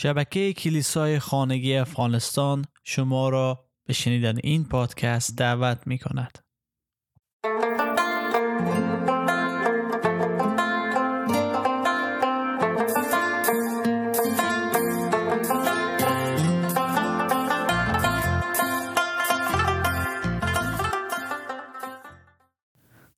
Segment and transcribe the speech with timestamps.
[0.00, 6.38] شبکه کلیسای خانگی افغانستان شما را به شنیدن این پادکست دعوت می کند.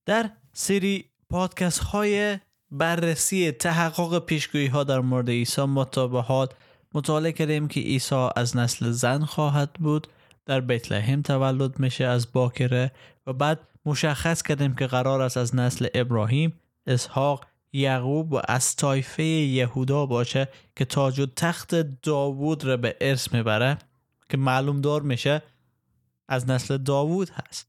[0.06, 2.38] در سری پادکست های
[2.70, 6.54] بررسی تحقق پیشگویی ها در مورد عیسی مطابقات
[6.94, 10.06] مطالعه کردیم که عیسی از نسل زن خواهد بود
[10.46, 12.92] در بیت لحم تولد میشه از باکره
[13.26, 16.52] و بعد مشخص کردیم که قرار است از نسل ابراهیم
[16.86, 23.34] اسحاق یعقوب و از طایفه یهودا باشه که تاج و تخت داوود را به ارث
[23.34, 23.78] می‌بره
[24.28, 25.42] که معلوم دار میشه
[26.28, 27.66] از نسل داوود هست.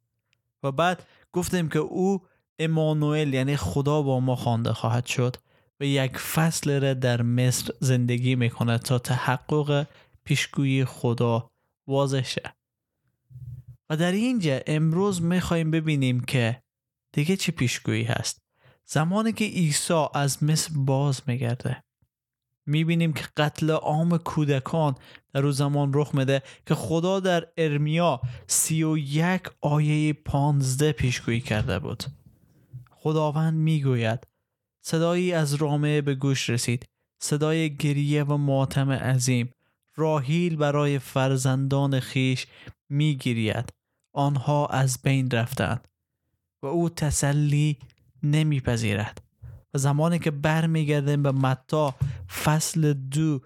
[0.63, 2.21] و بعد گفتیم که او
[2.59, 5.35] امانوئل یعنی خدا با ما خوانده خواهد شد.
[5.81, 9.87] و یک فصل را در مصر زندگی می‌کنه تا تحقق
[10.23, 11.51] پیشگویی خدا
[11.87, 12.55] واضح شه
[13.89, 16.63] و در اینجا امروز می‌خوایم ببینیم که
[17.13, 18.41] دیگه چی پیشگویی هست.
[18.85, 21.83] زمانی که عیسی از مصر باز میگرده
[22.65, 24.95] می‌بینیم که قتل عام کودکان
[25.33, 31.41] در او زمان رخ میده که خدا در ارمیا سی و یک آیه پانزده پیشگویی
[31.41, 32.03] کرده بود.
[32.91, 34.30] خداوند می‌گوید
[34.81, 36.85] صدایی از رامه به گوش رسید.
[37.19, 39.53] صدای گریه و ماتم عظیم.
[39.95, 42.47] راهیل برای فرزندان خیش
[42.89, 43.73] می‌گیرید.
[44.13, 45.87] آنها از بین رفتند.
[46.63, 47.77] و او تسلی
[48.23, 49.21] نمیپذیرد.
[49.73, 51.95] و زمانی که برمیگردیم به متا
[52.43, 53.39] فصل دو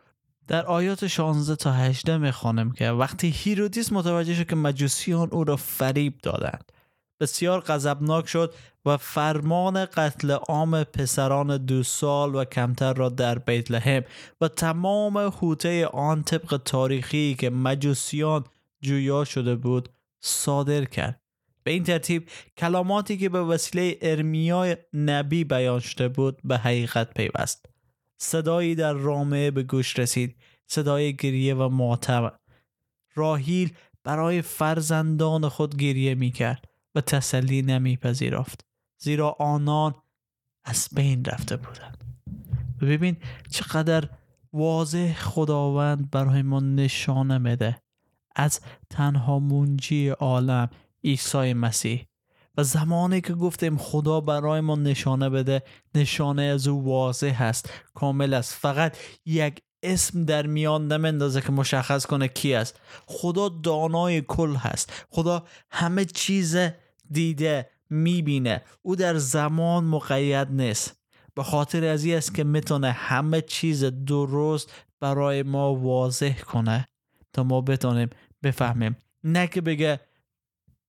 [0.48, 5.56] در آیات 16 تا 18 می‌خوانم که وقتی هیرودیس متوجه شد که مجوسیان او را
[5.56, 6.72] فریب دادند.
[7.20, 8.54] بسیار غضبناک شد
[8.86, 14.04] و فرمان قتل عام پسران دو سال و کمتر را در بیت لحم
[14.42, 18.44] و تمام حوطه آن طبق تاریخی که مجوسیان
[18.82, 19.90] جویا شده بود
[20.22, 21.22] صادر کرد.
[21.64, 27.66] به این ترتیب کلاماتی که به وسیله ارمیای نبی بیان شده بود به حقیقت پیوست.
[28.18, 30.36] صدایی در رامه به گوش رسید.
[30.68, 32.32] صدای گریه و ماتم
[33.16, 38.66] راهیل برای فرزندان خود گریه می کرد و تسلی نمیپذیرفت.
[38.98, 39.96] زیرا آنان
[40.66, 42.04] از بین رفته بودند.
[42.82, 43.18] ببین
[43.50, 44.10] چقدر
[44.54, 47.82] واضح خداوند برای ما نشانه میده.
[48.36, 50.70] از تنها منجی عالم
[51.04, 52.06] عیسی مسیح.
[52.58, 55.64] و زمانی که گفتیم خدا برای ما نشانه بده
[55.96, 58.54] نشانه از او واضح هست کامل است.
[58.54, 62.80] فقط یک اسم در میان نمندازه که مشخص کنه کی است.
[63.06, 65.06] خدا دانای کل هست.
[65.10, 66.58] خدا همه چیز
[67.12, 68.62] دیده می‌بینه.
[68.82, 71.02] او در زمان مقید نیست.
[71.36, 76.88] به خاطر از است که می‌تونه همه چیز درست برای ما واضح کنه
[77.34, 78.10] تا ما بتونیم
[78.44, 78.98] بفهمیم.
[79.24, 80.00] نه که بگه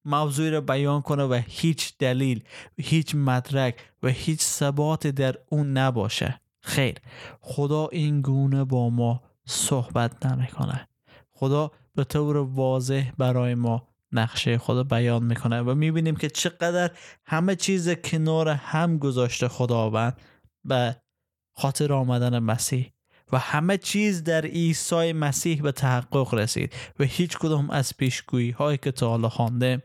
[0.04, 2.44] موضوعی رو بیان کنه و هیچ دلیل
[2.78, 6.40] هیچ مدرک و هیچ ثبات در اون نباشه.
[6.60, 6.94] خیر.
[7.40, 10.88] خدا این گونه با ما صحبت نمی‌کنه.
[11.32, 16.90] خدا به طور واضح برای ما نقشه خود بیان می‌کنه و می‌بینیم که چقدر
[17.26, 20.20] همه چیز کنار هم گذاشته خداوند
[20.64, 20.96] به
[21.52, 22.92] خاطر آمدن مسیح
[23.32, 28.78] و همه چیز در عیسی مسیح به تحقق رسید و هیچ کدوم از پیشگویی هایی
[28.78, 29.82] که تا حالا خوانده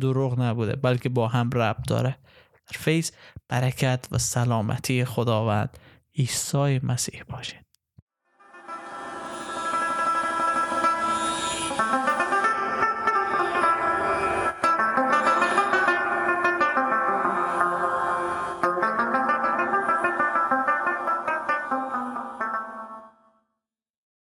[0.00, 2.18] دروغ نبوده بلکه با هم ربط داره.
[2.66, 3.10] در فیض
[3.48, 5.78] برکت و سلامتی خداوند
[6.14, 7.71] عیسی مسیح باشید